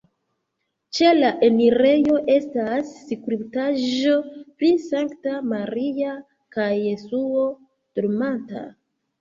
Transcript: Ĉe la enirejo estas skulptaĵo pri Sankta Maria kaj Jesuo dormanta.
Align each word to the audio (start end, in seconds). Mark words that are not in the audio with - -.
Ĉe 0.99 1.09
la 1.17 1.27
enirejo 1.47 2.15
estas 2.37 2.89
skulptaĵo 3.09 4.15
pri 4.39 4.73
Sankta 4.89 5.37
Maria 5.53 6.17
kaj 6.57 6.69
Jesuo 6.79 7.47
dormanta. 8.01 8.69